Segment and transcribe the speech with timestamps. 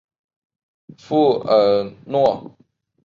[0.97, 2.57] 富尔诺。